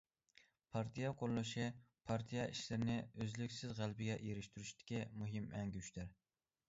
پارتىيە 0.75 1.11
قۇرۇلۇشى 1.17 1.67
پارتىيە 2.11 2.45
ئىشلىرىنى 2.53 2.95
ئۈزلۈكسىز 3.25 3.77
غەلىبىگە 3.83 4.17
ئېرىشتۈرۈشتىكى 4.23 5.05
مۇھىم 5.23 5.47
ئەڭگۈشتەر. 5.61 6.11